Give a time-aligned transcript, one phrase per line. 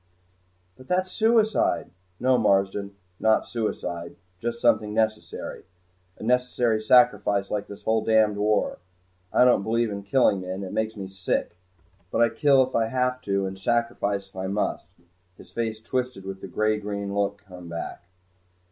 [0.77, 5.63] "But that's suicide!" "No, Marsden, not suicide just something necessary.
[6.17, 8.79] A necessary sacrifice, like this whole damned war!
[9.31, 10.63] I don't believe in killing men.
[10.63, 11.55] It makes me sick.
[12.09, 14.87] But I kill if I have to, and sacrifice if I must."
[15.37, 18.01] His face twisted and the gray green look came back.